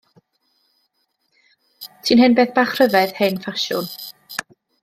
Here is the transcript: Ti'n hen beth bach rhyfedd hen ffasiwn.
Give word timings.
Ti'n 2.07 2.21
hen 2.23 2.39
beth 2.39 2.57
bach 2.57 2.75
rhyfedd 2.79 3.15
hen 3.21 3.41
ffasiwn. 3.45 3.93